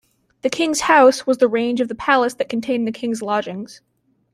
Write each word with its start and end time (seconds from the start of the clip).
The 0.41 0.49
"King's 0.49 0.79
House" 0.79 1.27
was 1.27 1.37
the 1.37 1.47
range 1.47 1.79
of 1.79 1.87
the 1.87 1.93
palace 1.93 2.33
that 2.33 2.49
contained 2.49 2.87
the 2.87 2.91
king's 2.91 3.21
lodgings. 3.21 3.81